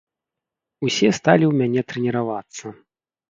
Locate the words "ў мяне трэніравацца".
1.49-2.65